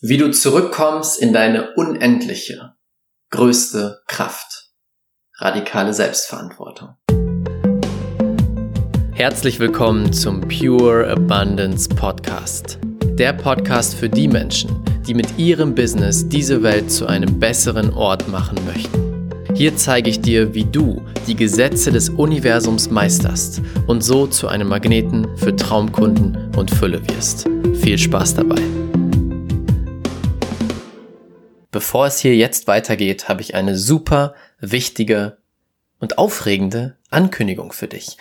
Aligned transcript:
Wie 0.00 0.16
du 0.16 0.30
zurückkommst 0.30 1.20
in 1.20 1.32
deine 1.32 1.74
unendliche, 1.74 2.74
größte 3.32 4.00
Kraft. 4.06 4.70
Radikale 5.38 5.92
Selbstverantwortung. 5.92 6.90
Herzlich 9.12 9.58
willkommen 9.58 10.12
zum 10.12 10.42
Pure 10.42 11.10
Abundance 11.10 11.88
Podcast. 11.88 12.78
Der 13.18 13.32
Podcast 13.32 13.96
für 13.96 14.08
die 14.08 14.28
Menschen, 14.28 14.70
die 15.04 15.14
mit 15.14 15.36
ihrem 15.36 15.74
Business 15.74 16.28
diese 16.28 16.62
Welt 16.62 16.92
zu 16.92 17.08
einem 17.08 17.40
besseren 17.40 17.92
Ort 17.92 18.28
machen 18.28 18.58
möchten. 18.66 19.32
Hier 19.56 19.76
zeige 19.76 20.10
ich 20.10 20.20
dir, 20.20 20.54
wie 20.54 20.64
du 20.64 21.02
die 21.26 21.34
Gesetze 21.34 21.90
des 21.90 22.08
Universums 22.10 22.88
meisterst 22.88 23.62
und 23.88 24.04
so 24.04 24.28
zu 24.28 24.46
einem 24.46 24.68
Magneten 24.68 25.26
für 25.38 25.56
Traumkunden 25.56 26.54
und 26.54 26.70
Fülle 26.70 27.02
wirst. 27.08 27.48
Viel 27.80 27.98
Spaß 27.98 28.36
dabei! 28.36 28.62
Bevor 31.70 32.06
es 32.06 32.18
hier 32.18 32.34
jetzt 32.34 32.66
weitergeht, 32.66 33.28
habe 33.28 33.42
ich 33.42 33.54
eine 33.54 33.76
super 33.76 34.34
wichtige 34.58 35.38
und 35.98 36.16
aufregende 36.16 36.96
Ankündigung 37.10 37.72
für 37.72 37.88
dich. 37.88 38.16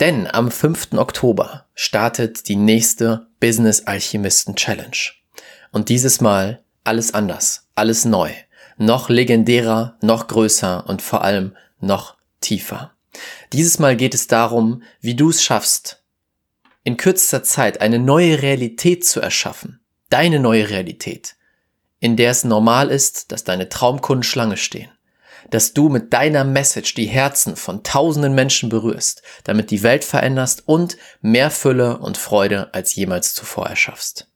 Denn 0.00 0.26
am 0.26 0.50
5. 0.50 0.94
Oktober 0.94 1.66
startet 1.74 2.48
die 2.48 2.56
nächste 2.56 3.26
Business 3.38 3.86
Alchemisten 3.86 4.56
Challenge. 4.56 4.96
Und 5.72 5.88
dieses 5.88 6.20
Mal 6.20 6.62
alles 6.84 7.14
anders, 7.14 7.68
alles 7.74 8.04
neu, 8.04 8.30
noch 8.76 9.08
legendärer, 9.08 9.96
noch 10.00 10.26
größer 10.26 10.86
und 10.88 11.02
vor 11.02 11.22
allem 11.22 11.56
noch 11.80 12.16
tiefer. 12.40 12.92
Dieses 13.52 13.78
Mal 13.78 13.96
geht 13.96 14.14
es 14.14 14.26
darum, 14.26 14.82
wie 15.00 15.14
du 15.14 15.30
es 15.30 15.42
schaffst, 15.42 16.02
in 16.82 16.96
kürzester 16.96 17.42
Zeit 17.42 17.80
eine 17.80 17.98
neue 17.98 18.42
Realität 18.42 19.06
zu 19.06 19.20
erschaffen. 19.20 19.80
Deine 20.08 20.40
neue 20.40 20.70
Realität 20.70 21.36
in 22.00 22.16
der 22.16 22.30
es 22.30 22.44
normal 22.44 22.90
ist, 22.90 23.30
dass 23.30 23.44
deine 23.44 23.68
Traumkunden 23.68 24.22
Schlange 24.22 24.56
stehen, 24.56 24.90
dass 25.50 25.74
du 25.74 25.88
mit 25.88 26.12
deiner 26.12 26.44
Message 26.44 26.94
die 26.94 27.06
Herzen 27.06 27.56
von 27.56 27.82
tausenden 27.82 28.34
Menschen 28.34 28.70
berührst, 28.70 29.22
damit 29.44 29.70
die 29.70 29.82
Welt 29.82 30.04
veränderst 30.04 30.62
und 30.66 30.96
mehr 31.20 31.50
Fülle 31.50 31.98
und 31.98 32.16
Freude 32.16 32.72
als 32.72 32.94
jemals 32.94 33.34
zuvor 33.34 33.66
erschaffst. 33.66 34.26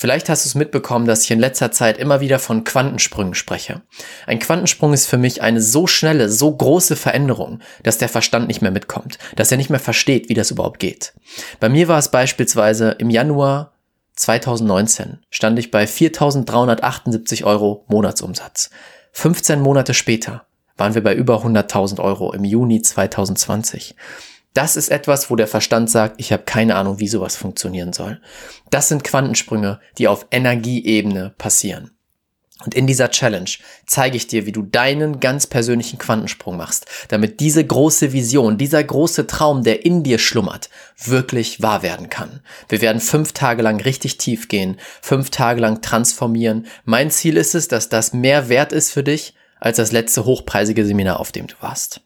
Vielleicht 0.00 0.30
hast 0.30 0.46
du 0.46 0.48
es 0.48 0.54
mitbekommen, 0.54 1.04
dass 1.04 1.24
ich 1.24 1.30
in 1.30 1.38
letzter 1.38 1.72
Zeit 1.72 1.98
immer 1.98 2.22
wieder 2.22 2.38
von 2.38 2.64
Quantensprüngen 2.64 3.34
spreche. 3.34 3.82
Ein 4.26 4.38
Quantensprung 4.38 4.94
ist 4.94 5.04
für 5.04 5.18
mich 5.18 5.42
eine 5.42 5.60
so 5.60 5.86
schnelle, 5.86 6.30
so 6.30 6.56
große 6.56 6.96
Veränderung, 6.96 7.60
dass 7.82 7.98
der 7.98 8.08
Verstand 8.08 8.48
nicht 8.48 8.62
mehr 8.62 8.70
mitkommt, 8.70 9.18
dass 9.36 9.50
er 9.50 9.58
nicht 9.58 9.68
mehr 9.68 9.78
versteht, 9.78 10.30
wie 10.30 10.34
das 10.34 10.50
überhaupt 10.50 10.78
geht. 10.78 11.12
Bei 11.58 11.68
mir 11.68 11.86
war 11.86 11.98
es 11.98 12.10
beispielsweise 12.10 12.92
im 12.92 13.10
Januar 13.10 13.74
2019 14.20 15.24
stand 15.30 15.58
ich 15.58 15.70
bei 15.70 15.84
4.378 15.84 17.44
Euro 17.44 17.86
Monatsumsatz. 17.88 18.68
15 19.12 19.60
Monate 19.60 19.94
später 19.94 20.44
waren 20.76 20.94
wir 20.94 21.02
bei 21.02 21.14
über 21.14 21.42
100.000 21.42 22.00
Euro 22.00 22.34
im 22.34 22.44
Juni 22.44 22.82
2020. 22.82 23.96
Das 24.52 24.76
ist 24.76 24.90
etwas, 24.90 25.30
wo 25.30 25.36
der 25.36 25.46
Verstand 25.46 25.88
sagt, 25.88 26.16
ich 26.18 26.32
habe 26.32 26.42
keine 26.42 26.74
Ahnung, 26.74 26.98
wie 26.98 27.08
sowas 27.08 27.36
funktionieren 27.36 27.94
soll. 27.94 28.20
Das 28.68 28.88
sind 28.88 29.04
Quantensprünge, 29.04 29.80
die 29.96 30.06
auf 30.06 30.26
Energieebene 30.30 31.32
passieren. 31.38 31.90
Und 32.64 32.74
in 32.74 32.86
dieser 32.86 33.10
Challenge 33.10 33.50
zeige 33.86 34.16
ich 34.16 34.26
dir, 34.26 34.44
wie 34.44 34.52
du 34.52 34.62
deinen 34.62 35.18
ganz 35.18 35.46
persönlichen 35.46 35.98
Quantensprung 35.98 36.56
machst, 36.56 36.86
damit 37.08 37.40
diese 37.40 37.64
große 37.64 38.12
Vision, 38.12 38.58
dieser 38.58 38.84
große 38.84 39.26
Traum, 39.26 39.62
der 39.62 39.86
in 39.86 40.02
dir 40.02 40.18
schlummert, 40.18 40.68
wirklich 41.02 41.62
wahr 41.62 41.82
werden 41.82 42.10
kann. 42.10 42.40
Wir 42.68 42.82
werden 42.82 43.00
fünf 43.00 43.32
Tage 43.32 43.62
lang 43.62 43.80
richtig 43.80 44.18
tief 44.18 44.48
gehen, 44.48 44.78
fünf 45.00 45.30
Tage 45.30 45.60
lang 45.60 45.80
transformieren. 45.80 46.66
Mein 46.84 47.10
Ziel 47.10 47.36
ist 47.36 47.54
es, 47.54 47.68
dass 47.68 47.88
das 47.88 48.12
mehr 48.12 48.48
wert 48.48 48.72
ist 48.72 48.90
für 48.90 49.02
dich 49.02 49.34
als 49.60 49.76
das 49.76 49.92
letzte 49.92 50.24
hochpreisige 50.24 50.84
Seminar, 50.84 51.20
auf 51.20 51.32
dem 51.32 51.46
du 51.46 51.54
warst. 51.60 52.00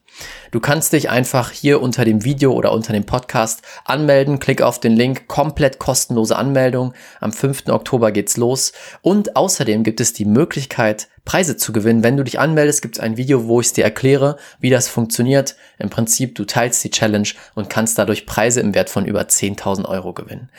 Du 0.51 0.59
kannst 0.59 0.93
dich 0.93 1.09
einfach 1.09 1.51
hier 1.51 1.81
unter 1.81 2.05
dem 2.05 2.23
Video 2.23 2.53
oder 2.53 2.71
unter 2.71 2.93
dem 2.93 3.05
Podcast 3.05 3.61
anmelden. 3.83 4.39
Klick 4.39 4.61
auf 4.61 4.79
den 4.79 4.93
Link, 4.93 5.27
komplett 5.27 5.79
kostenlose 5.79 6.35
Anmeldung. 6.35 6.93
Am 7.19 7.33
5. 7.33 7.67
Oktober 7.67 8.11
geht's 8.11 8.37
los. 8.37 8.71
Und 9.01 9.35
außerdem 9.35 9.83
gibt 9.83 9.99
es 9.99 10.13
die 10.13 10.25
Möglichkeit, 10.25 11.09
Preise 11.25 11.57
zu 11.57 11.73
gewinnen. 11.73 12.03
Wenn 12.03 12.17
du 12.17 12.23
dich 12.23 12.39
anmeldest, 12.39 12.81
gibt 12.81 12.95
es 12.95 13.03
ein 13.03 13.17
Video, 13.17 13.47
wo 13.47 13.59
ich 13.59 13.73
dir 13.73 13.83
erkläre, 13.83 14.37
wie 14.59 14.69
das 14.69 14.87
funktioniert. 14.87 15.55
Im 15.79 15.89
Prinzip, 15.89 16.35
du 16.35 16.45
teilst 16.45 16.83
die 16.83 16.91
Challenge 16.91 17.27
und 17.55 17.69
kannst 17.69 17.97
dadurch 17.97 18.25
Preise 18.25 18.61
im 18.61 18.73
Wert 18.75 18.89
von 18.89 19.05
über 19.05 19.21
10.000 19.21 19.85
Euro 19.89 20.13
gewinnen. 20.13 20.49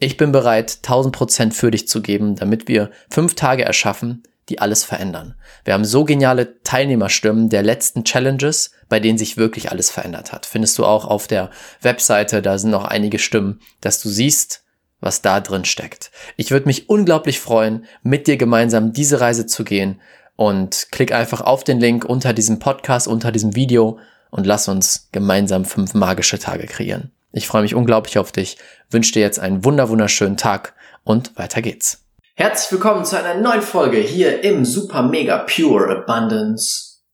Ich 0.00 0.16
bin 0.16 0.32
bereit, 0.32 0.78
1000 0.82 1.14
Prozent 1.14 1.54
für 1.54 1.70
dich 1.70 1.86
zu 1.86 2.02
geben, 2.02 2.34
damit 2.36 2.66
wir 2.66 2.90
fünf 3.10 3.34
Tage 3.34 3.64
erschaffen, 3.64 4.24
die 4.48 4.58
alles 4.58 4.84
verändern. 4.84 5.34
Wir 5.64 5.74
haben 5.74 5.84
so 5.84 6.04
geniale 6.04 6.62
Teilnehmerstimmen 6.62 7.48
der 7.48 7.62
letzten 7.62 8.04
Challenges, 8.04 8.72
bei 8.88 9.00
denen 9.00 9.18
sich 9.18 9.36
wirklich 9.36 9.70
alles 9.70 9.90
verändert 9.90 10.32
hat. 10.32 10.46
Findest 10.46 10.78
du 10.78 10.84
auch 10.84 11.06
auf 11.06 11.26
der 11.26 11.50
Webseite, 11.80 12.42
da 12.42 12.58
sind 12.58 12.70
noch 12.70 12.84
einige 12.84 13.18
Stimmen, 13.18 13.60
dass 13.80 14.00
du 14.02 14.08
siehst, 14.08 14.62
was 15.00 15.22
da 15.22 15.40
drin 15.40 15.64
steckt. 15.64 16.10
Ich 16.36 16.50
würde 16.50 16.66
mich 16.66 16.88
unglaublich 16.88 17.40
freuen, 17.40 17.84
mit 18.02 18.26
dir 18.26 18.36
gemeinsam 18.36 18.92
diese 18.92 19.20
Reise 19.20 19.46
zu 19.46 19.64
gehen 19.64 20.00
und 20.36 20.88
klick 20.90 21.12
einfach 21.12 21.40
auf 21.40 21.64
den 21.64 21.80
Link 21.80 22.04
unter 22.04 22.32
diesem 22.32 22.58
Podcast, 22.58 23.06
unter 23.08 23.32
diesem 23.32 23.54
Video 23.54 23.98
und 24.30 24.46
lass 24.46 24.68
uns 24.68 25.08
gemeinsam 25.12 25.64
fünf 25.64 25.94
magische 25.94 26.38
Tage 26.38 26.66
kreieren. 26.66 27.12
Ich 27.32 27.46
freue 27.46 27.62
mich 27.62 27.74
unglaublich 27.74 28.18
auf 28.18 28.32
dich, 28.32 28.58
wünsche 28.90 29.12
dir 29.12 29.20
jetzt 29.20 29.38
einen 29.38 29.64
wunder 29.64 29.88
wunderschönen 29.88 30.36
Tag 30.36 30.74
und 31.04 31.36
weiter 31.36 31.62
geht's. 31.62 32.03
Herzlich 32.36 32.72
willkommen 32.72 33.04
zu 33.04 33.16
einer 33.16 33.40
neuen 33.40 33.62
Folge 33.62 33.98
hier 33.98 34.42
im 34.42 34.64
Super 34.64 35.04
Mega 35.04 35.38
Pure 35.38 35.98
Abundance. 35.98 37.04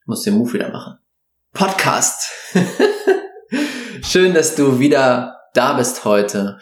Ich 0.00 0.06
muss 0.08 0.22
den 0.22 0.34
Move 0.34 0.54
wieder 0.54 0.70
machen. 0.70 0.98
Podcast. 1.52 2.28
Schön, 4.02 4.34
dass 4.34 4.56
du 4.56 4.80
wieder 4.80 5.42
da 5.54 5.74
bist 5.74 6.04
heute. 6.04 6.58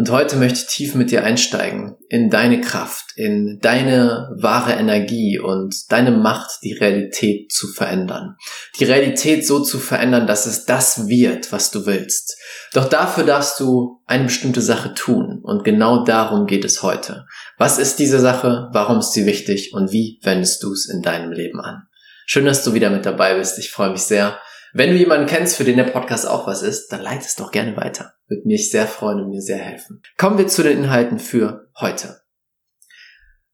Und 0.00 0.08
heute 0.08 0.36
möchte 0.36 0.60
ich 0.60 0.66
tief 0.66 0.94
mit 0.94 1.10
dir 1.10 1.24
einsteigen 1.24 1.94
in 2.08 2.30
deine 2.30 2.62
Kraft, 2.62 3.12
in 3.16 3.58
deine 3.60 4.34
wahre 4.34 4.72
Energie 4.72 5.38
und 5.38 5.74
deine 5.92 6.10
Macht, 6.10 6.48
die 6.62 6.72
Realität 6.72 7.52
zu 7.52 7.68
verändern. 7.68 8.36
Die 8.78 8.84
Realität 8.84 9.46
so 9.46 9.60
zu 9.60 9.78
verändern, 9.78 10.26
dass 10.26 10.46
es 10.46 10.64
das 10.64 11.06
wird, 11.08 11.52
was 11.52 11.70
du 11.70 11.84
willst. 11.84 12.38
Doch 12.72 12.88
dafür 12.88 13.24
darfst 13.24 13.60
du 13.60 14.00
eine 14.06 14.24
bestimmte 14.24 14.62
Sache 14.62 14.94
tun. 14.94 15.40
Und 15.42 15.64
genau 15.64 16.02
darum 16.02 16.46
geht 16.46 16.64
es 16.64 16.82
heute. 16.82 17.26
Was 17.58 17.78
ist 17.78 17.98
diese 17.98 18.20
Sache? 18.20 18.70
Warum 18.72 19.00
ist 19.00 19.12
sie 19.12 19.26
wichtig? 19.26 19.74
Und 19.74 19.92
wie 19.92 20.18
wendest 20.22 20.62
du 20.62 20.72
es 20.72 20.88
in 20.88 21.02
deinem 21.02 21.30
Leben 21.30 21.60
an? 21.60 21.82
Schön, 22.24 22.46
dass 22.46 22.64
du 22.64 22.72
wieder 22.72 22.88
mit 22.88 23.04
dabei 23.04 23.34
bist. 23.34 23.58
Ich 23.58 23.70
freue 23.70 23.90
mich 23.90 24.00
sehr. 24.00 24.38
Wenn 24.72 24.90
du 24.90 24.96
jemanden 24.96 25.26
kennst, 25.26 25.56
für 25.56 25.64
den 25.64 25.76
der 25.76 25.84
Podcast 25.84 26.26
auch 26.26 26.46
was 26.46 26.62
ist, 26.62 26.88
dann 26.88 27.02
leite 27.02 27.24
es 27.24 27.34
doch 27.34 27.50
gerne 27.50 27.76
weiter. 27.76 28.14
Würde 28.28 28.46
mich 28.46 28.70
sehr 28.70 28.86
freuen 28.86 29.20
und 29.20 29.30
mir 29.30 29.40
sehr 29.40 29.58
helfen. 29.58 30.02
Kommen 30.16 30.38
wir 30.38 30.46
zu 30.46 30.62
den 30.62 30.84
Inhalten 30.84 31.18
für 31.18 31.68
heute. 31.78 32.20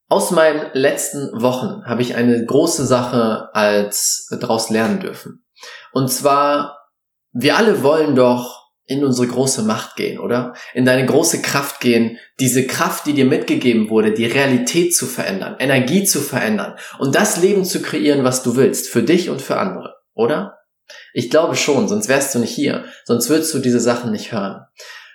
Aus 0.09 0.31
meinen 0.31 0.71
letzten 0.73 1.43
Wochen 1.43 1.85
habe 1.85 2.03
ich 2.03 2.15
eine 2.15 2.45
große 2.45 2.87
Sache 2.87 3.49
als 3.55 4.29
daraus 4.31 4.71
lernen 4.71 5.01
dürfen. 5.01 5.45
Und 5.93 6.13
zwar, 6.13 6.79
wir 7.33 7.57
alle 7.57 7.83
wollen 7.83 8.15
doch 8.15 8.67
in 8.85 9.05
unsere 9.05 9.27
große 9.27 9.63
Macht 9.63 9.97
gehen, 9.97 10.21
oder? 10.21 10.55
In 10.75 10.85
deine 10.85 11.07
große 11.07 11.43
Kraft 11.43 11.81
gehen, 11.81 12.19
diese 12.39 12.67
Kraft, 12.69 13.07
die 13.07 13.15
dir 13.15 13.25
mitgegeben 13.25 13.91
wurde, 13.91 14.13
die 14.13 14.27
Realität 14.27 14.95
zu 14.95 15.07
verändern, 15.07 15.57
Energie 15.59 16.05
zu 16.05 16.21
verändern 16.21 16.77
und 16.99 17.17
das 17.17 17.39
Leben 17.39 17.65
zu 17.65 17.83
kreieren, 17.83 18.23
was 18.23 18.45
du 18.45 18.55
willst, 18.55 18.89
für 18.89 19.03
dich 19.03 19.29
und 19.29 19.43
für 19.43 19.57
andere, 19.57 19.97
oder? 20.15 20.56
Ich 21.13 21.31
glaube 21.31 21.57
schon, 21.57 21.89
sonst 21.89 22.09
wärst 22.09 22.35
du 22.35 22.39
nicht 22.39 22.55
hier, 22.55 22.85
sonst 23.05 23.29
würdest 23.29 23.53
du 23.55 23.59
diese 23.59 23.81
Sachen 23.81 24.13
nicht 24.13 24.33
hören. 24.33 24.67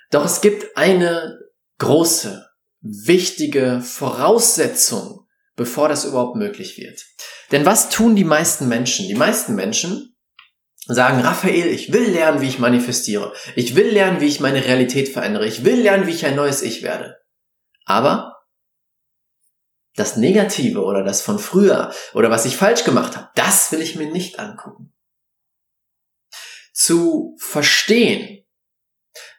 Doch 0.09 0.25
es 0.25 0.41
gibt 0.41 0.77
eine 0.77 1.39
große, 1.77 2.45
wichtige 2.81 3.81
Voraussetzung, 3.81 5.28
bevor 5.55 5.90
das 5.90 6.05
überhaupt 6.05 6.35
möglich 6.35 6.78
wird. 6.78 7.05
Denn 7.51 7.66
was 7.66 7.90
tun 7.90 8.16
die 8.16 8.23
meisten 8.23 8.67
Menschen? 8.67 9.07
Die 9.07 9.16
meisten 9.16 9.55
Menschen 9.55 10.16
sagen, 10.87 11.22
Raphael, 11.22 11.67
ich 11.67 11.93
will 11.93 12.09
lernen, 12.09 12.41
wie 12.41 12.47
ich 12.47 12.59
manifestiere. 12.59 13.34
Ich 13.55 13.75
will 13.75 13.87
lernen, 13.87 14.19
wie 14.19 14.28
ich 14.28 14.40
meine 14.40 14.66
Realität 14.66 15.09
verändere. 15.09 15.46
Ich 15.46 15.63
will 15.63 15.81
lernen, 15.81 16.07
wie 16.07 16.11
ich 16.11 16.25
ein 16.25 16.35
neues 16.35 16.61
Ich 16.61 16.81
werde. 16.81 17.17
Aber 17.85 18.37
das 19.96 20.17
Negative 20.17 20.84
oder 20.84 21.03
das 21.03 21.22
von 21.22 21.40
früher 21.40 21.93
oder 22.13 22.29
was 22.29 22.46
ich 22.46 22.57
falsch 22.57 22.84
gemacht 22.84 23.16
habe, 23.16 23.29
das 23.35 23.72
will 23.72 23.81
ich 23.81 23.96
mir 23.96 24.09
nicht 24.11 24.40
angucken 24.40 24.93
zu 26.83 27.35
verstehen, 27.39 28.43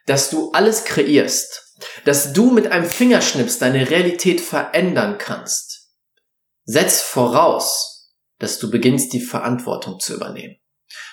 dass 0.05 0.29
du 0.29 0.51
alles 0.51 0.85
kreierst, 0.85 1.75
dass 2.05 2.33
du 2.33 2.51
mit 2.51 2.71
einem 2.71 2.85
Fingerschnips 2.85 3.59
deine 3.59 3.89
Realität 3.89 4.41
verändern 4.41 5.17
kannst, 5.17 5.89
setzt 6.65 7.01
voraus, 7.01 8.13
dass 8.39 8.59
du 8.59 8.69
beginnst, 8.69 9.13
die 9.13 9.21
Verantwortung 9.21 9.99
zu 9.99 10.13
übernehmen. 10.13 10.57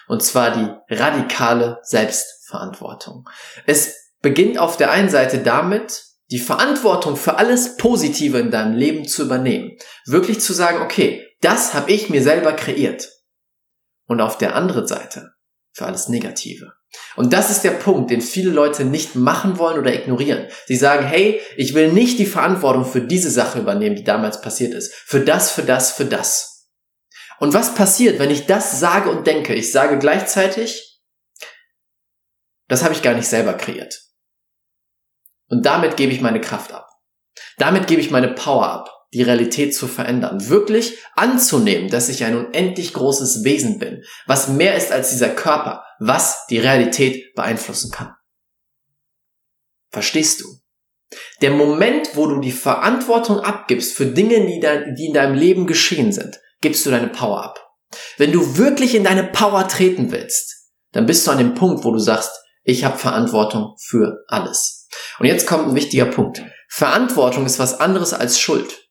Und 0.09 0.23
zwar 0.23 0.51
die 0.51 0.95
radikale 0.95 1.79
Selbstverantwortung. 1.83 3.29
Es 3.67 3.95
beginnt 4.21 4.59
auf 4.59 4.77
der 4.77 4.91
einen 4.91 5.09
Seite 5.09 5.39
damit, 5.39 6.05
die 6.31 6.39
Verantwortung 6.39 7.17
für 7.17 7.39
alles 7.39 7.77
Positive 7.77 8.39
in 8.39 8.51
deinem 8.51 8.77
Leben 8.77 9.07
zu 9.07 9.23
übernehmen. 9.23 9.77
Wirklich 10.07 10.41
zu 10.41 10.53
sagen, 10.53 10.81
okay, 10.81 11.27
das 11.41 11.75
habe 11.75 11.91
ich 11.91 12.11
mir 12.11 12.23
selber 12.23 12.53
kreiert. 12.53 13.09
Und 14.07 14.21
auf 14.21 14.39
der 14.39 14.55
anderen 14.55 14.87
Seite 14.87 15.33
für 15.73 15.87
alles 15.87 16.09
Negative. 16.09 16.73
Und 17.17 17.33
das 17.33 17.51
ist 17.51 17.63
der 17.63 17.73
Punkt, 17.73 18.11
den 18.11 18.21
viele 18.21 18.51
Leute 18.51 18.85
nicht 18.85 19.15
machen 19.15 19.59
wollen 19.59 19.79
oder 19.79 19.95
ignorieren. 19.95 20.49
Sie 20.67 20.77
sagen, 20.77 21.07
hey, 21.07 21.41
ich 21.57 21.75
will 21.75 21.93
nicht 21.93 22.19
die 22.19 22.27
Verantwortung 22.27 22.85
für 22.85 23.01
diese 23.01 23.31
Sache 23.31 23.61
übernehmen, 23.61 23.97
die 23.97 24.05
damals 24.05 24.41
passiert 24.41 24.75
ist. 24.75 24.93
Für 24.93 25.21
das, 25.21 25.53
für 25.53 25.63
das, 25.63 25.93
für 25.93 26.05
das. 26.05 26.69
Und 27.39 27.55
was 27.55 27.75
passiert, 27.75 28.19
wenn 28.19 28.31
ich 28.31 28.47
das 28.47 28.81
sage 28.81 29.09
und 29.11 29.27
denke? 29.27 29.55
Ich 29.55 29.73
sage 29.73 29.99
gleichzeitig, 29.99 31.01
das 32.69 32.83
habe 32.83 32.95
ich 32.95 33.03
gar 33.03 33.15
nicht 33.15 33.29
selber 33.29 33.55
kreiert. 33.55 34.03
Und 35.49 35.67
damit 35.67 35.97
gebe 35.97 36.13
ich 36.13 36.21
meine 36.21 36.41
Kraft 36.41 36.73
ab. 36.73 36.89
Damit 37.57 37.87
gebe 37.87 38.01
ich 38.01 38.11
meine 38.11 38.29
Power 38.29 38.67
ab, 38.67 39.00
die 39.13 39.23
Realität 39.23 39.75
zu 39.75 39.87
verändern. 39.87 40.49
Wirklich 40.49 40.99
anzunehmen, 41.15 41.91
dass 41.91 42.09
ich 42.09 42.25
ein 42.25 42.37
unendlich 42.37 42.93
großes 42.93 43.45
Wesen 43.45 43.79
bin, 43.79 44.05
was 44.27 44.49
mehr 44.49 44.77
ist 44.77 44.93
als 44.93 45.11
dieser 45.11 45.31
Körper, 45.31 45.85
was 45.99 46.47
die 46.49 46.59
Realität 46.59 47.35
beeinflussen 47.35 47.91
kann. 47.91 48.15
Verstehst 49.91 50.41
du? 50.41 50.47
Der 51.43 51.51
Moment, 51.51 52.11
wo 52.15 52.27
du 52.27 52.41
die 52.41 52.53
Verantwortung 52.53 53.41
abgibst 53.41 53.97
für 53.97 54.07
Dinge, 54.07 54.47
die 54.47 55.07
in 55.07 55.15
deinem 55.15 55.35
Leben 55.35 55.67
geschehen 55.67 56.13
sind, 56.13 56.39
gibst 56.61 56.87
du 56.87 56.91
deine 56.91 57.09
Power 57.09 57.43
ab. 57.43 57.67
Wenn 58.17 58.31
du 58.31 58.57
wirklich 58.57 58.95
in 58.95 59.03
deine 59.03 59.25
Power 59.25 59.67
treten 59.67 60.13
willst, 60.13 60.69
dann 60.93 61.07
bist 61.07 61.27
du 61.27 61.33
an 61.33 61.39
dem 61.39 61.55
Punkt, 61.55 61.85
wo 61.85 61.91
du 61.91 61.99
sagst, 61.99 62.31
ich 62.63 62.85
habe 62.85 62.99
Verantwortung 62.99 63.75
für 63.81 64.25
alles. 64.29 64.89
Und 65.19 65.27
jetzt 65.27 65.47
kommt 65.47 65.69
ein 65.69 65.75
wichtiger 65.75 66.07
Punkt. 66.07 66.43
Verantwortung 66.69 67.47
ist 67.47 67.59
was 67.59 67.81
anderes 67.81 68.13
als 68.13 68.39
Schuld. 68.39 68.90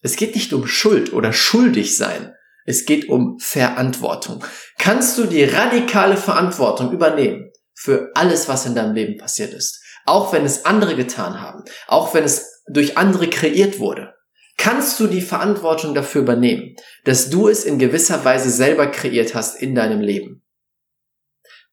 Es 0.00 0.16
geht 0.16 0.34
nicht 0.34 0.52
um 0.52 0.66
Schuld 0.66 1.12
oder 1.12 1.32
schuldig 1.32 1.96
sein. 1.96 2.34
Es 2.64 2.86
geht 2.86 3.08
um 3.08 3.38
Verantwortung. 3.38 4.44
Kannst 4.78 5.18
du 5.18 5.24
die 5.24 5.44
radikale 5.44 6.16
Verantwortung 6.16 6.92
übernehmen 6.92 7.50
für 7.74 8.10
alles, 8.14 8.48
was 8.48 8.66
in 8.66 8.74
deinem 8.74 8.94
Leben 8.94 9.18
passiert 9.18 9.52
ist? 9.52 9.82
Auch 10.06 10.32
wenn 10.32 10.44
es 10.44 10.64
andere 10.64 10.96
getan 10.96 11.40
haben, 11.40 11.64
auch 11.86 12.14
wenn 12.14 12.24
es 12.24 12.62
durch 12.68 12.96
andere 12.96 13.28
kreiert 13.28 13.78
wurde. 13.78 14.14
Kannst 14.56 15.00
du 15.00 15.06
die 15.06 15.22
Verantwortung 15.22 15.94
dafür 15.94 16.22
übernehmen, 16.22 16.76
dass 17.04 17.30
du 17.30 17.48
es 17.48 17.64
in 17.64 17.78
gewisser 17.78 18.24
Weise 18.24 18.50
selber 18.50 18.86
kreiert 18.88 19.34
hast 19.34 19.60
in 19.60 19.74
deinem 19.74 20.00
Leben? 20.00 20.42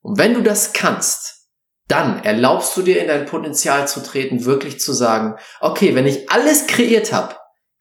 Und 0.01 0.17
wenn 0.17 0.33
du 0.33 0.41
das 0.41 0.73
kannst, 0.73 1.49
dann 1.87 2.23
erlaubst 2.23 2.75
du 2.75 2.81
dir 2.81 3.01
in 3.01 3.07
dein 3.07 3.25
Potenzial 3.25 3.87
zu 3.87 4.01
treten, 4.01 4.45
wirklich 4.45 4.79
zu 4.79 4.93
sagen, 4.93 5.35
okay, 5.59 5.95
wenn 5.95 6.07
ich 6.07 6.29
alles 6.29 6.67
kreiert 6.67 7.13
habe, 7.13 7.35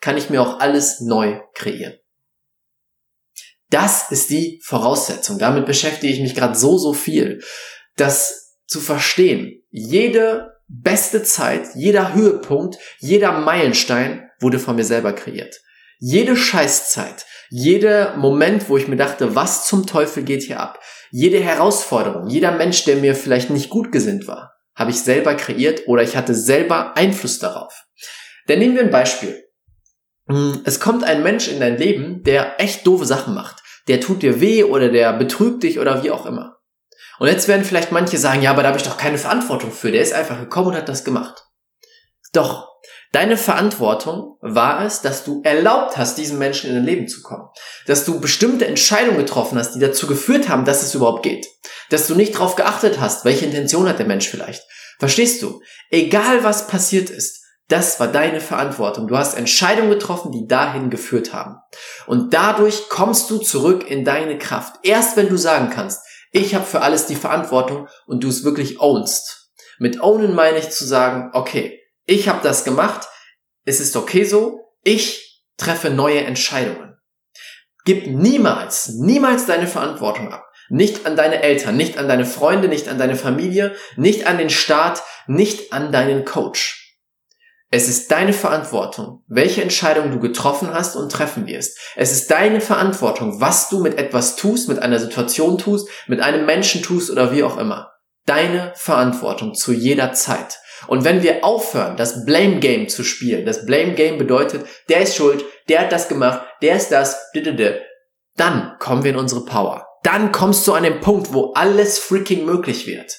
kann 0.06 0.16
ich 0.16 0.30
mir 0.30 0.40
auch 0.40 0.60
alles 0.60 1.00
neu 1.00 1.40
kreieren. 1.52 1.94
Das 3.70 4.12
ist 4.12 4.30
die 4.30 4.60
Voraussetzung. 4.62 5.40
Damit 5.40 5.66
beschäftige 5.66 6.12
ich 6.12 6.20
mich 6.20 6.36
gerade 6.36 6.56
so, 6.56 6.78
so 6.78 6.92
viel, 6.92 7.42
das 7.96 8.56
zu 8.68 8.78
verstehen. 8.80 9.64
Jede 9.68 10.52
beste 10.68 11.24
Zeit, 11.24 11.70
jeder 11.74 12.14
Höhepunkt, 12.14 12.78
jeder 13.00 13.32
Meilenstein 13.32 14.30
wurde 14.38 14.60
von 14.60 14.76
mir 14.76 14.84
selber 14.84 15.12
kreiert. 15.12 15.60
Jede 15.98 16.36
Scheißzeit, 16.36 17.26
jeder 17.50 18.16
Moment, 18.16 18.68
wo 18.68 18.76
ich 18.76 18.86
mir 18.86 18.94
dachte, 18.94 19.34
was 19.34 19.66
zum 19.66 19.88
Teufel 19.88 20.22
geht 20.22 20.44
hier 20.44 20.60
ab? 20.60 20.78
Jede 21.10 21.40
Herausforderung, 21.40 22.28
jeder 22.28 22.52
Mensch, 22.52 22.84
der 22.84 22.98
mir 22.98 23.16
vielleicht 23.16 23.50
nicht 23.50 23.70
gut 23.70 23.90
gesinnt 23.90 24.28
war, 24.28 24.52
habe 24.76 24.92
ich 24.92 25.00
selber 25.00 25.34
kreiert 25.34 25.88
oder 25.88 26.04
ich 26.04 26.16
hatte 26.16 26.36
selber 26.36 26.96
Einfluss 26.96 27.40
darauf. 27.40 27.86
Denn 28.48 28.60
nehmen 28.60 28.76
wir 28.76 28.82
ein 28.82 28.90
Beispiel. 28.90 29.42
Hm, 30.28 30.62
es 30.64 30.80
kommt 30.80 31.04
ein 31.04 31.22
Mensch 31.22 31.48
in 31.48 31.60
dein 31.60 31.78
Leben, 31.78 32.22
der 32.22 32.60
echt 32.60 32.86
doofe 32.86 33.06
Sachen 33.06 33.34
macht. 33.34 33.62
Der 33.88 34.00
tut 34.00 34.22
dir 34.22 34.40
weh 34.40 34.64
oder 34.64 34.88
der 34.88 35.12
betrügt 35.12 35.62
dich 35.62 35.78
oder 35.78 36.02
wie 36.02 36.10
auch 36.10 36.26
immer. 36.26 36.56
Und 37.18 37.28
jetzt 37.28 37.48
werden 37.48 37.64
vielleicht 37.64 37.92
manche 37.92 38.18
sagen, 38.18 38.42
ja, 38.42 38.50
aber 38.50 38.62
da 38.62 38.68
habe 38.68 38.78
ich 38.78 38.84
doch 38.84 38.98
keine 38.98 39.18
Verantwortung 39.18 39.70
für. 39.70 39.92
Der 39.92 40.02
ist 40.02 40.12
einfach 40.12 40.38
gekommen 40.38 40.68
und 40.68 40.76
hat 40.76 40.88
das 40.88 41.04
gemacht. 41.04 41.44
Doch, 42.32 42.68
deine 43.12 43.38
Verantwortung 43.38 44.36
war 44.40 44.84
es, 44.84 45.00
dass 45.00 45.24
du 45.24 45.40
erlaubt 45.44 45.96
hast, 45.96 46.18
diesem 46.18 46.38
Menschen 46.38 46.68
in 46.68 46.76
dein 46.76 46.84
Leben 46.84 47.08
zu 47.08 47.22
kommen. 47.22 47.48
Dass 47.86 48.04
du 48.04 48.20
bestimmte 48.20 48.66
Entscheidungen 48.66 49.18
getroffen 49.18 49.58
hast, 49.58 49.74
die 49.74 49.80
dazu 49.80 50.06
geführt 50.06 50.48
haben, 50.48 50.64
dass 50.64 50.82
es 50.82 50.94
überhaupt 50.94 51.22
geht. 51.22 51.46
Dass 51.88 52.06
du 52.06 52.14
nicht 52.14 52.34
darauf 52.34 52.56
geachtet 52.56 53.00
hast, 53.00 53.24
welche 53.24 53.46
Intention 53.46 53.88
hat 53.88 53.98
der 53.98 54.06
Mensch 54.06 54.28
vielleicht. 54.28 54.62
Verstehst 54.98 55.40
du? 55.42 55.62
Egal 55.90 56.44
was 56.44 56.66
passiert 56.66 57.08
ist, 57.08 57.45
das 57.68 57.98
war 57.98 58.08
deine 58.08 58.40
Verantwortung. 58.40 59.08
Du 59.08 59.16
hast 59.16 59.34
Entscheidungen 59.34 59.90
getroffen, 59.90 60.30
die 60.30 60.46
dahin 60.46 60.88
geführt 60.88 61.32
haben. 61.32 61.56
Und 62.06 62.32
dadurch 62.32 62.88
kommst 62.88 63.28
du 63.30 63.38
zurück 63.38 63.90
in 63.90 64.04
deine 64.04 64.38
Kraft. 64.38 64.76
Erst 64.82 65.16
wenn 65.16 65.28
du 65.28 65.36
sagen 65.36 65.70
kannst, 65.70 66.00
ich 66.30 66.54
habe 66.54 66.64
für 66.64 66.82
alles 66.82 67.06
die 67.06 67.16
Verantwortung 67.16 67.88
und 68.06 68.22
du 68.22 68.28
es 68.28 68.44
wirklich 68.44 68.80
ownst. 68.80 69.50
Mit 69.78 70.00
ownen 70.00 70.34
meine 70.34 70.58
ich 70.58 70.70
zu 70.70 70.84
sagen, 70.84 71.30
okay, 71.32 71.80
ich 72.04 72.28
habe 72.28 72.40
das 72.42 72.64
gemacht, 72.64 73.08
es 73.64 73.80
ist 73.80 73.96
okay 73.96 74.24
so, 74.24 74.60
ich 74.82 75.44
treffe 75.56 75.90
neue 75.90 76.20
Entscheidungen. 76.20 76.96
Gib 77.84 78.06
niemals, 78.06 78.90
niemals 78.94 79.46
deine 79.46 79.66
Verantwortung 79.66 80.32
ab. 80.32 80.44
Nicht 80.68 81.06
an 81.06 81.16
deine 81.16 81.42
Eltern, 81.42 81.76
nicht 81.76 81.98
an 81.98 82.08
deine 82.08 82.26
Freunde, 82.26 82.68
nicht 82.68 82.88
an 82.88 82.98
deine 82.98 83.16
Familie, 83.16 83.74
nicht 83.96 84.26
an 84.26 84.38
den 84.38 84.50
Staat, 84.50 85.02
nicht 85.26 85.72
an 85.72 85.92
deinen 85.92 86.24
Coach. 86.24 86.85
Es 87.70 87.88
ist 87.88 88.12
deine 88.12 88.32
Verantwortung, 88.32 89.24
welche 89.26 89.62
Entscheidung 89.62 90.12
du 90.12 90.20
getroffen 90.20 90.72
hast 90.72 90.94
und 90.94 91.10
treffen 91.10 91.46
wirst. 91.46 91.78
Es 91.96 92.12
ist 92.12 92.30
deine 92.30 92.60
Verantwortung, 92.60 93.40
was 93.40 93.68
du 93.68 93.80
mit 93.80 93.98
etwas 93.98 94.36
tust, 94.36 94.68
mit 94.68 94.78
einer 94.78 95.00
Situation 95.00 95.58
tust, 95.58 95.88
mit 96.06 96.20
einem 96.20 96.46
Menschen 96.46 96.82
tust 96.82 97.10
oder 97.10 97.32
wie 97.32 97.42
auch 97.42 97.58
immer. 97.58 97.92
Deine 98.24 98.72
Verantwortung 98.76 99.54
zu 99.54 99.72
jeder 99.72 100.12
Zeit. 100.12 100.58
Und 100.86 101.04
wenn 101.04 101.22
wir 101.22 101.44
aufhören, 101.44 101.96
das 101.96 102.24
Blame 102.24 102.60
Game 102.60 102.88
zu 102.88 103.02
spielen, 103.02 103.46
das 103.46 103.66
Blame 103.66 103.94
Game 103.94 104.18
bedeutet, 104.18 104.64
der 104.88 105.00
ist 105.00 105.16
schuld, 105.16 105.44
der 105.68 105.80
hat 105.80 105.92
das 105.92 106.08
gemacht, 106.08 106.46
der 106.62 106.76
ist 106.76 106.92
das, 106.92 107.32
dann 108.36 108.76
kommen 108.78 109.02
wir 109.02 109.10
in 109.10 109.16
unsere 109.16 109.44
Power. 109.44 109.86
Dann 110.02 110.30
kommst 110.30 110.66
du 110.68 110.74
an 110.74 110.84
den 110.84 111.00
Punkt, 111.00 111.32
wo 111.32 111.52
alles 111.54 111.98
freaking 111.98 112.44
möglich 112.44 112.86
wird. 112.86 113.18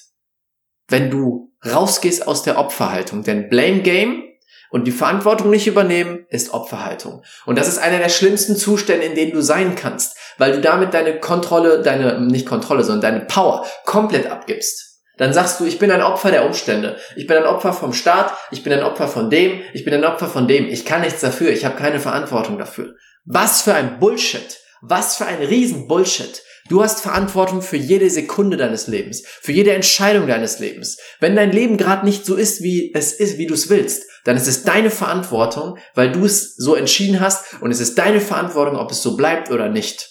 Wenn 0.87 1.09
du 1.09 1.51
rausgehst 1.65 2.27
aus 2.27 2.43
der 2.43 2.57
Opferhaltung. 2.57 3.23
Denn 3.23 3.49
Blame 3.49 3.81
Game 3.81 4.23
und 4.69 4.85
die 4.85 4.91
Verantwortung 4.91 5.49
nicht 5.49 5.67
übernehmen 5.67 6.25
ist 6.29 6.53
Opferhaltung. 6.53 7.23
Und 7.45 7.57
das 7.57 7.67
ist 7.67 7.79
einer 7.79 7.99
der 7.99 8.09
schlimmsten 8.09 8.55
Zustände, 8.55 9.05
in 9.05 9.15
denen 9.15 9.31
du 9.31 9.41
sein 9.41 9.75
kannst, 9.75 10.17
weil 10.37 10.51
du 10.51 10.61
damit 10.61 10.93
deine 10.93 11.19
Kontrolle, 11.19 11.81
deine, 11.81 12.21
nicht 12.21 12.45
Kontrolle, 12.45 12.83
sondern 12.83 13.13
deine 13.13 13.25
Power 13.25 13.65
komplett 13.85 14.29
abgibst. 14.29 14.87
Dann 15.17 15.33
sagst 15.33 15.59
du, 15.59 15.65
ich 15.65 15.79
bin 15.79 15.91
ein 15.91 16.03
Opfer 16.03 16.31
der 16.31 16.45
Umstände. 16.45 16.97
Ich 17.15 17.25
bin 17.25 17.37
ein 17.37 17.45
Opfer 17.45 17.73
vom 17.73 17.91
Staat. 17.91 18.33
Ich 18.51 18.63
bin 18.63 18.71
ein 18.71 18.83
Opfer 18.83 19.07
von 19.07 19.29
dem. 19.29 19.61
Ich 19.73 19.83
bin 19.83 19.93
ein 19.93 20.05
Opfer 20.05 20.27
von 20.27 20.47
dem. 20.47 20.67
Ich 20.67 20.85
kann 20.85 21.01
nichts 21.01 21.21
dafür. 21.21 21.49
Ich 21.49 21.65
habe 21.65 21.75
keine 21.75 21.99
Verantwortung 21.99 22.59
dafür. 22.59 22.93
Was 23.25 23.63
für 23.63 23.73
ein 23.73 23.99
Bullshit. 23.99 24.59
Was 24.81 25.17
für 25.17 25.25
ein 25.25 25.41
Riesen-Bullshit. 25.41 26.43
Du 26.69 26.83
hast 26.83 27.01
Verantwortung 27.01 27.61
für 27.61 27.77
jede 27.77 28.09
Sekunde 28.09 28.57
deines 28.57 28.87
Lebens, 28.87 29.23
für 29.25 29.51
jede 29.51 29.73
Entscheidung 29.73 30.27
deines 30.27 30.59
Lebens. 30.59 30.97
Wenn 31.19 31.35
dein 31.35 31.51
Leben 31.51 31.77
gerade 31.77 32.05
nicht 32.05 32.25
so 32.25 32.35
ist, 32.35 32.61
wie 32.61 32.93
es 32.93 33.13
ist, 33.13 33.37
wie 33.37 33.47
du 33.47 33.53
es 33.53 33.69
willst, 33.69 34.03
dann 34.25 34.35
ist 34.35 34.47
es 34.47 34.63
deine 34.63 34.91
Verantwortung, 34.91 35.77
weil 35.95 36.11
du 36.11 36.25
es 36.25 36.55
so 36.55 36.75
entschieden 36.75 37.19
hast 37.19 37.61
und 37.61 37.71
es 37.71 37.79
ist 37.79 37.97
deine 37.97 38.19
Verantwortung, 38.19 38.75
ob 38.75 38.91
es 38.91 39.01
so 39.01 39.15
bleibt 39.15 39.51
oder 39.51 39.69
nicht. 39.69 40.09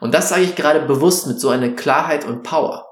Und 0.00 0.14
das 0.14 0.28
sage 0.28 0.42
ich 0.42 0.54
gerade 0.54 0.80
bewusst 0.86 1.26
mit 1.26 1.40
so 1.40 1.48
einer 1.48 1.70
Klarheit 1.70 2.24
und 2.24 2.42
Power, 2.42 2.86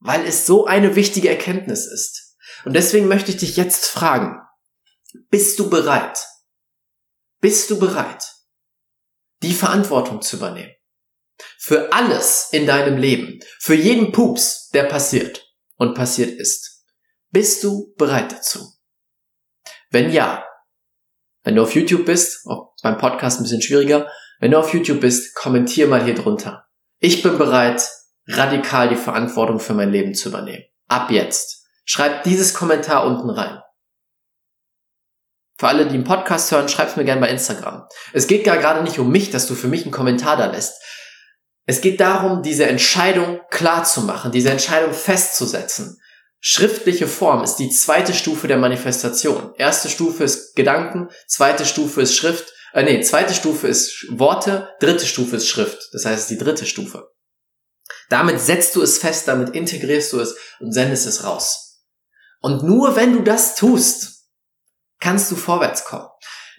weil 0.00 0.24
es 0.24 0.46
so 0.46 0.66
eine 0.66 0.96
wichtige 0.96 1.28
Erkenntnis 1.28 1.86
ist. 1.86 2.36
Und 2.64 2.74
deswegen 2.74 3.08
möchte 3.08 3.30
ich 3.30 3.36
dich 3.36 3.56
jetzt 3.56 3.86
fragen, 3.86 4.40
bist 5.30 5.58
du 5.58 5.68
bereit? 5.68 6.18
Bist 7.40 7.70
du 7.70 7.78
bereit, 7.78 8.24
die 9.42 9.52
Verantwortung 9.52 10.22
zu 10.22 10.36
übernehmen? 10.36 10.77
Für 11.68 11.92
alles 11.92 12.48
in 12.52 12.66
deinem 12.66 12.96
Leben. 12.96 13.40
Für 13.60 13.74
jeden 13.74 14.10
Pups, 14.10 14.70
der 14.70 14.84
passiert 14.84 15.52
und 15.76 15.94
passiert 15.94 16.30
ist. 16.30 16.86
Bist 17.28 17.62
du 17.62 17.92
bereit 17.98 18.32
dazu? 18.32 18.72
Wenn 19.90 20.10
ja, 20.10 20.46
wenn 21.42 21.56
du 21.56 21.62
auf 21.62 21.74
YouTube 21.74 22.06
bist, 22.06 22.46
auch 22.46 22.72
beim 22.82 22.96
Podcast 22.96 23.38
ein 23.38 23.42
bisschen 23.42 23.60
schwieriger, 23.60 24.10
wenn 24.40 24.52
du 24.52 24.58
auf 24.58 24.72
YouTube 24.72 25.02
bist, 25.02 25.34
kommentier 25.34 25.88
mal 25.88 26.02
hier 26.02 26.14
drunter. 26.14 26.64
Ich 27.00 27.22
bin 27.22 27.36
bereit, 27.36 27.86
radikal 28.26 28.88
die 28.88 28.96
Verantwortung 28.96 29.60
für 29.60 29.74
mein 29.74 29.92
Leben 29.92 30.14
zu 30.14 30.30
übernehmen. 30.30 30.64
Ab 30.86 31.10
jetzt. 31.10 31.66
Schreib 31.84 32.24
dieses 32.24 32.54
Kommentar 32.54 33.04
unten 33.04 33.28
rein. 33.28 33.60
Für 35.58 35.68
alle, 35.68 35.84
die 35.84 35.96
einen 35.96 36.04
Podcast 36.04 36.50
hören, 36.50 36.70
schreib's 36.70 36.96
mir 36.96 37.04
gerne 37.04 37.20
bei 37.20 37.28
Instagram. 37.28 37.86
Es 38.14 38.26
geht 38.26 38.44
gar 38.44 38.56
gerade 38.56 38.82
nicht 38.82 38.98
um 38.98 39.10
mich, 39.10 39.30
dass 39.30 39.46
du 39.46 39.54
für 39.54 39.68
mich 39.68 39.82
einen 39.82 39.92
Kommentar 39.92 40.38
da 40.38 40.46
lässt. 40.46 40.82
Es 41.68 41.82
geht 41.82 42.00
darum, 42.00 42.42
diese 42.42 42.64
Entscheidung 42.64 43.42
klar 43.50 43.84
zu 43.84 44.00
machen, 44.00 44.32
diese 44.32 44.48
Entscheidung 44.48 44.94
festzusetzen. 44.94 46.00
Schriftliche 46.40 47.06
Form 47.06 47.44
ist 47.44 47.56
die 47.56 47.68
zweite 47.68 48.14
Stufe 48.14 48.48
der 48.48 48.56
Manifestation. 48.56 49.52
Erste 49.58 49.90
Stufe 49.90 50.24
ist 50.24 50.56
Gedanken, 50.56 51.10
zweite 51.26 51.66
Stufe 51.66 52.00
ist 52.00 52.16
Schrift, 52.16 52.54
äh, 52.72 52.84
nee, 52.84 53.02
zweite 53.02 53.34
Stufe 53.34 53.68
ist 53.68 54.06
Worte, 54.08 54.70
dritte 54.80 55.04
Stufe 55.04 55.36
ist 55.36 55.46
Schrift. 55.46 55.90
Das 55.92 56.06
heißt, 56.06 56.30
die 56.30 56.38
dritte 56.38 56.64
Stufe. 56.64 57.10
Damit 58.08 58.40
setzt 58.40 58.74
du 58.74 58.80
es 58.80 58.96
fest, 58.96 59.28
damit 59.28 59.54
integrierst 59.54 60.14
du 60.14 60.20
es 60.20 60.36
und 60.60 60.72
sendest 60.72 61.06
es 61.06 61.22
raus. 61.22 61.82
Und 62.40 62.62
nur 62.62 62.96
wenn 62.96 63.12
du 63.12 63.20
das 63.20 63.56
tust, 63.56 64.24
kannst 65.00 65.30
du 65.30 65.36
vorwärts 65.36 65.84
kommen. 65.84 66.08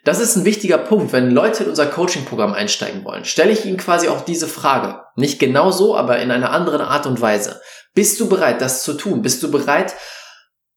Das 0.06 0.20
ist 0.20 0.36
ein 0.36 0.46
wichtiger 0.46 0.78
Punkt. 0.78 1.12
Wenn 1.12 1.32
Leute 1.32 1.64
in 1.64 1.70
unser 1.70 1.86
Coaching-Programm 1.86 2.54
einsteigen 2.54 3.04
wollen, 3.04 3.26
stelle 3.26 3.52
ich 3.52 3.66
ihnen 3.66 3.78
quasi 3.78 4.08
auch 4.08 4.22
diese 4.22 4.48
Frage. 4.48 5.02
Nicht 5.16 5.40
genau 5.40 5.72
so, 5.72 5.96
aber 5.96 6.20
in 6.20 6.32
einer 6.32 6.52
anderen 6.52 6.82
Art 6.82 7.06
und 7.06 7.22
Weise. 7.22 7.62
Bist 7.94 8.20
du 8.20 8.30
bereit, 8.30 8.62
das 8.62 8.84
zu 8.84 8.94
tun? 8.94 9.22
Bist 9.22 9.44
du 9.44 9.52
bereit, 9.52 9.96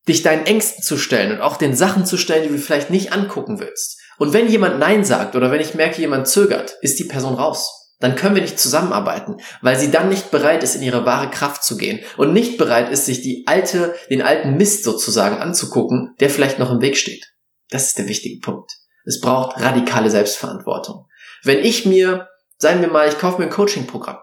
dich 0.09 0.23
deinen 0.23 0.47
Ängsten 0.47 0.83
zu 0.83 0.97
stellen 0.97 1.33
und 1.33 1.41
auch 1.41 1.57
den 1.57 1.77
Sachen 1.77 2.07
zu 2.07 2.17
stellen, 2.17 2.45
die 2.45 2.55
du 2.55 2.59
vielleicht 2.59 2.91
nicht 2.91 3.13
angucken 3.13 3.61
willst? 3.61 4.01
Und 4.19 4.33
wenn 4.33 4.49
jemand 4.49 4.79
Nein 4.79 5.05
sagt 5.05 5.37
oder 5.37 5.51
wenn 5.51 5.61
ich 5.61 5.75
merke, 5.75 6.01
jemand 6.01 6.29
zögert, 6.29 6.77
ist 6.81 6.99
die 6.99 7.05
Person 7.05 7.35
raus. 7.35 7.83
Dann 8.03 8.17
können 8.17 8.35
wir 8.35 8.43
nicht 8.43 8.59
zusammenarbeiten, 8.59 9.37
weil 9.61 9.79
sie 9.79 9.93
dann 9.93 10.09
nicht 10.09 10.33
bereit 10.33 10.65
ist, 10.65 10.75
in 10.75 10.83
ihre 10.83 11.07
wahre 11.07 11.31
Kraft 11.31 11.63
zu 11.63 11.77
gehen 11.77 12.01
und 12.17 12.33
nicht 12.33 12.59
bereit 12.59 12.91
ist, 12.91 13.07
sich 13.07 13.23
die 13.23 13.45
alte, 13.47 13.95
den 14.11 14.23
alten 14.23 14.57
Mist 14.57 14.83
sozusagen 14.83 15.39
anzugucken, 15.39 16.17
der 16.19 16.29
vielleicht 16.29 16.59
noch 16.59 16.73
im 16.73 16.81
Weg 16.81 16.97
steht. 16.97 17.33
Das 17.71 17.87
ist 17.87 17.99
der 17.99 18.09
wichtige 18.09 18.41
Punkt. 18.41 18.82
Es 19.05 19.21
braucht 19.21 19.61
radikale 19.61 20.11
Selbstverantwortung. 20.11 21.09
Wenn 21.43 21.59
ich 21.59 21.87
mir, 21.87 22.29
sagen 22.59 22.81
wir 22.81 22.89
mal, 22.89 23.09
ich 23.09 23.19
kaufe 23.19 23.39
mir 23.39 23.47
ein 23.47 23.53
Coaching-Programm 23.53 24.19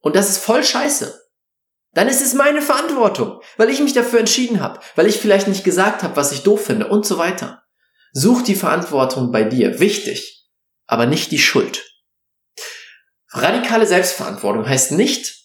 und 0.00 0.16
das 0.16 0.28
ist 0.30 0.38
voll 0.38 0.64
scheiße, 0.64 1.28
dann 1.92 2.08
ist 2.08 2.22
es 2.22 2.34
meine 2.34 2.62
Verantwortung, 2.62 3.40
weil 3.56 3.70
ich 3.70 3.80
mich 3.80 3.92
dafür 3.92 4.20
entschieden 4.20 4.60
habe, 4.60 4.80
weil 4.94 5.06
ich 5.06 5.18
vielleicht 5.18 5.48
nicht 5.48 5.64
gesagt 5.64 6.02
habe, 6.02 6.16
was 6.16 6.32
ich 6.32 6.42
doof 6.42 6.64
finde 6.64 6.88
und 6.88 7.06
so 7.06 7.18
weiter. 7.18 7.62
Such 8.12 8.42
die 8.42 8.54
Verantwortung 8.54 9.32
bei 9.32 9.44
dir, 9.44 9.80
wichtig, 9.80 10.48
aber 10.86 11.06
nicht 11.06 11.30
die 11.30 11.38
Schuld. 11.38 11.84
Radikale 13.30 13.86
Selbstverantwortung 13.86 14.66
heißt 14.66 14.92
nicht, 14.92 15.37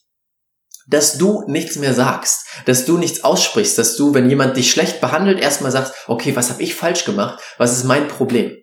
dass 0.87 1.17
du 1.17 1.43
nichts 1.47 1.77
mehr 1.77 1.93
sagst, 1.93 2.45
dass 2.65 2.85
du 2.85 2.97
nichts 2.97 3.23
aussprichst, 3.23 3.77
dass 3.77 3.95
du, 3.95 4.13
wenn 4.13 4.29
jemand 4.29 4.57
dich 4.57 4.71
schlecht 4.71 5.01
behandelt, 5.01 5.39
erstmal 5.39 5.71
sagst, 5.71 5.93
okay, 6.07 6.35
was 6.35 6.49
habe 6.49 6.61
ich 6.61 6.75
falsch 6.75 7.05
gemacht, 7.05 7.41
was 7.57 7.71
ist 7.71 7.85
mein 7.85 8.07
Problem? 8.07 8.57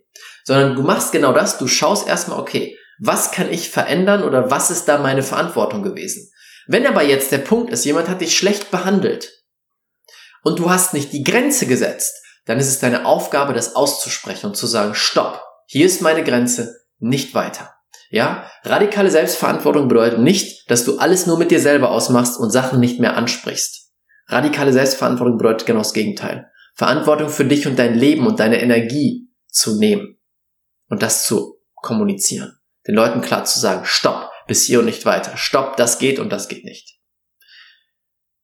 Sondern 0.45 0.77
du 0.77 0.83
machst 0.83 1.13
genau 1.13 1.33
das, 1.33 1.59
du 1.59 1.67
schaust 1.67 2.07
erstmal, 2.07 2.39
okay, 2.39 2.77
was 2.99 3.31
kann 3.31 3.51
ich 3.51 3.71
verändern 3.71 4.23
oder 4.23 4.51
was 4.51 4.71
ist 4.71 4.87
da 4.87 4.99
meine 4.99 5.23
Verantwortung 5.23 5.83
gewesen? 5.83 6.31
Wenn 6.67 6.87
aber 6.87 7.03
jetzt 7.03 7.33
der 7.33 7.39
Punkt 7.39 7.73
ist, 7.73 7.85
jemand 7.85 8.09
hat 8.09 8.21
dich 8.21 8.37
schlecht 8.37 8.71
behandelt 8.71 9.33
und 10.43 10.59
du 10.59 10.71
hast 10.71 10.93
nicht 10.93 11.13
die 11.13 11.25
Grenze 11.25 11.67
gesetzt, 11.67 12.15
dann 12.45 12.59
ist 12.59 12.69
es 12.69 12.79
deine 12.79 13.07
Aufgabe, 13.07 13.55
das 13.55 13.75
auszusprechen 13.77 14.47
und 14.47 14.57
zu 14.57 14.67
sagen, 14.67 14.95
stopp, 14.95 15.43
hier 15.67 15.87
ist 15.87 16.03
meine 16.03 16.25
Grenze, 16.25 16.77
nicht 16.99 17.35
weiter. 17.35 17.75
Ja, 18.13 18.51
radikale 18.65 19.09
Selbstverantwortung 19.09 19.87
bedeutet 19.87 20.19
nicht, 20.19 20.69
dass 20.69 20.85
du 20.85 20.99
alles 20.99 21.27
nur 21.27 21.39
mit 21.39 21.53
dir 21.53 21.61
selber 21.61 21.93
ausmachst 21.93 22.41
und 22.41 22.51
Sachen 22.51 22.81
nicht 22.81 22.99
mehr 22.99 23.17
ansprichst. 23.17 23.93
Radikale 24.27 24.73
Selbstverantwortung 24.73 25.39
bedeutet 25.39 25.67
genau 25.67 25.79
das 25.79 25.93
Gegenteil. 25.93 26.51
Verantwortung 26.75 27.29
für 27.29 27.45
dich 27.45 27.69
und 27.69 27.79
dein 27.79 27.95
Leben 27.95 28.27
und 28.27 28.41
deine 28.41 28.61
Energie 28.61 29.29
zu 29.47 29.79
nehmen 29.79 30.19
und 30.89 31.03
das 31.03 31.25
zu 31.25 31.61
kommunizieren. 31.77 32.59
Den 32.87 32.97
Leuten 32.97 33.21
klar 33.21 33.45
zu 33.45 33.61
sagen, 33.61 33.85
stopp, 33.85 34.31
bis 34.49 34.65
hier 34.65 34.81
und 34.81 34.87
nicht 34.87 35.07
weiter. 35.07 35.37
Stopp, 35.37 35.77
das 35.77 35.99
geht 35.99 36.19
und 36.19 36.31
das 36.31 36.49
geht 36.49 36.65
nicht. 36.65 36.99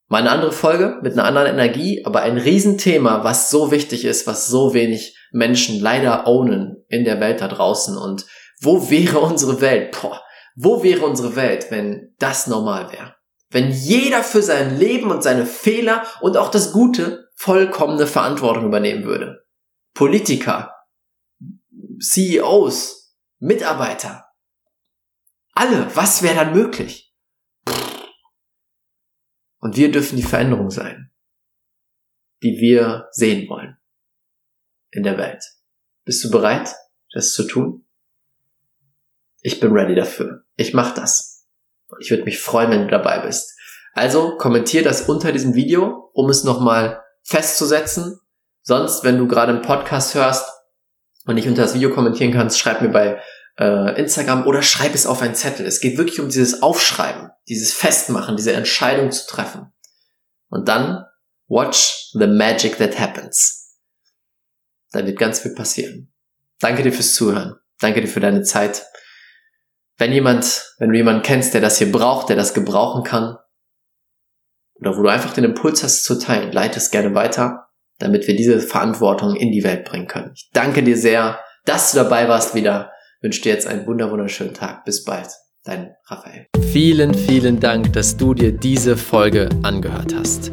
Mal 0.09 0.19
eine 0.19 0.31
andere 0.31 0.53
Folge 0.53 1.01
mit 1.03 1.15
einer 1.15 1.25
anderen 1.25 1.49
Energie, 1.49 2.05
aber 2.05 2.23
ein 2.23 2.39
Riesenthema, 2.39 3.25
was 3.25 3.51
so 3.51 3.73
wichtig 3.73 4.05
ist, 4.05 4.29
was 4.29 4.47
so 4.47 4.75
wenig 4.75 5.19
Menschen 5.33 5.81
leider 5.81 6.29
ownen 6.29 6.85
in 6.89 7.05
der 7.05 7.19
Welt 7.19 7.41
da 7.41 7.49
draußen 7.49 7.97
und 7.97 8.27
wo 8.61 8.91
wäre 8.91 9.21
unsere 9.21 9.61
Welt? 9.61 9.97
Boah, 10.01 10.23
wo 10.55 10.83
wäre 10.83 11.05
unsere 11.05 11.37
Welt, 11.37 11.71
wenn 11.71 12.15
das 12.19 12.47
normal 12.47 12.93
wäre? 12.93 13.17
Wenn 13.51 13.71
jeder 13.71 14.23
für 14.23 14.43
sein 14.43 14.79
Leben 14.79 15.11
und 15.11 15.23
seine 15.23 15.47
Fehler 15.47 16.07
und 16.21 16.37
auch 16.37 16.51
das 16.51 16.73
Gute 16.73 17.31
vollkommene 17.37 18.07
Verantwortung 18.07 18.67
übernehmen 18.67 19.05
würde. 19.05 19.47
Politiker, 19.95 20.75
CEOs, 22.01 23.17
Mitarbeiter, 23.39 24.27
alle, 25.53 25.95
was 25.95 26.23
wäre 26.23 26.35
dann 26.35 26.53
möglich? 26.53 27.15
Und 29.59 29.77
wir 29.77 29.91
dürfen 29.91 30.17
die 30.17 30.23
Veränderung 30.23 30.71
sein, 30.71 31.13
die 32.43 32.59
wir 32.61 33.09
sehen 33.11 33.49
wollen 33.49 33.79
in 34.91 35.03
der 35.03 35.19
Welt. 35.19 35.43
Bist 36.05 36.23
du 36.25 36.31
bereit, 36.31 36.75
das 37.13 37.33
zu 37.33 37.47
tun? 37.47 37.86
Ich 39.47 39.61
bin 39.61 39.71
ready 39.71 39.95
dafür. 39.95 40.43
Ich 40.57 40.75
mach 40.75 40.93
das. 40.93 41.47
Ich 42.00 42.11
würde 42.11 42.25
mich 42.25 42.41
freuen, 42.41 42.73
wenn 42.73 42.83
du 42.83 42.88
dabei 42.88 43.21
bist. 43.21 43.57
Also 43.93 44.37
kommentier 44.38 44.83
das 44.83 45.03
unter 45.03 45.31
diesem 45.31 45.55
Video, 45.55 46.11
um 46.15 46.29
es 46.29 46.43
nochmal 46.43 47.00
festzusetzen. 47.23 48.19
Sonst, 48.62 49.05
wenn 49.05 49.19
du 49.19 49.29
gerade 49.29 49.53
einen 49.53 49.62
Podcast 49.62 50.17
hörst 50.17 50.45
und 51.26 51.37
nicht 51.37 51.47
unter 51.47 51.62
das 51.62 51.75
Video 51.75 51.95
kommentieren 51.95 52.33
kannst, 52.33 52.59
schreib 52.59 52.83
mir 52.83 52.88
bei 52.88 53.23
äh, 53.57 53.97
Instagram 54.00 54.49
oder 54.49 54.62
schreib 54.62 54.97
es 54.97 55.07
auf 55.07 55.23
einen 55.23 55.37
Zettel. 55.37 55.65
Es 55.65 55.81
geht 55.81 55.97
wirklich 55.97 56.19
um 56.19 56.26
dieses 56.26 56.61
Aufschreiben, 56.61 57.31
dieses 57.49 57.73
Festmachen, 57.73 58.37
diese 58.37 58.53
Entscheidung 58.53 59.12
zu 59.12 59.29
treffen. 59.29 59.73
Und 60.49 60.67
dann 60.67 61.05
watch 61.47 62.11
the 62.15 62.26
magic 62.26 62.79
that 62.79 62.99
happens. 62.99 63.76
Da 64.91 65.07
wird 65.07 65.21
ganz 65.21 65.38
viel 65.38 65.55
passieren. 65.55 66.12
Danke 66.59 66.83
dir 66.83 66.93
fürs 66.93 67.15
Zuhören. 67.15 67.55
Danke 67.79 68.00
dir 68.00 68.09
für 68.09 68.19
deine 68.19 68.43
Zeit 68.43 68.85
wenn 69.99 70.12
jemand, 70.12 70.75
wenn 70.79 70.91
du 70.91 70.97
jemanden 70.97 71.23
kennst, 71.23 71.55
der 71.55 71.61
das 71.61 71.79
hier 71.79 71.91
braucht, 71.91 72.29
der 72.29 72.37
das 72.37 72.55
gebrauchen 72.55 73.03
kann, 73.03 73.37
oder 74.81 74.97
wo 74.97 75.03
du 75.03 75.09
einfach 75.09 75.33
den 75.33 75.45
Impuls 75.45 75.83
hast 75.83 76.05
zu 76.05 76.19
teilen, 76.19 76.53
leite 76.53 76.79
es 76.79 76.91
gerne 76.91 77.15
weiter, 77.15 77.69
damit 77.99 78.26
wir 78.26 78.37
diese 78.37 78.61
Verantwortung 78.61 79.35
in 79.35 79.50
die 79.50 79.65
Welt 79.65 79.85
bringen 79.85 80.07
können. 80.07 80.33
Ich 80.35 80.50
danke 80.53 80.83
dir 80.83 80.99
sehr, 80.99 81.41
dass 81.65 81.93
du 81.93 81.99
dabei 81.99 82.29
warst 82.29 82.55
wieder. 82.55 82.91
Ich 83.19 83.25
wünsche 83.25 83.41
dir 83.41 83.53
jetzt 83.53 83.67
einen 83.67 83.87
wunderschönen 83.87 84.55
Tag. 84.55 84.85
Bis 84.85 85.05
bald. 85.05 85.29
Dein 85.65 85.95
Raphael. 86.07 86.47
Vielen, 86.71 87.12
vielen 87.15 87.59
Dank, 87.59 87.93
dass 87.95 88.17
du 88.17 88.35
dir 88.35 88.53
diese 88.53 88.97
Folge 88.97 89.49
angehört 89.62 90.15
hast. 90.15 90.53